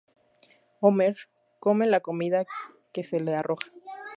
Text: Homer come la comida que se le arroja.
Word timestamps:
Homer 0.79 1.11
come 1.59 1.85
la 1.87 1.99
comida 1.99 2.47
que 2.91 3.03
se 3.03 3.19
le 3.19 3.35
arroja. 3.35 3.69